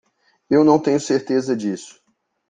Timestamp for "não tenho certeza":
0.63-1.55